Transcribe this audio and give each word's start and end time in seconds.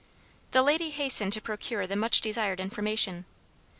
The 0.49 0.63
lady 0.63 0.89
hastened 0.89 1.31
to 1.33 1.41
procure 1.41 1.85
the 1.85 1.95
much 1.95 2.21
desired 2.21 2.59
information. 2.59 3.25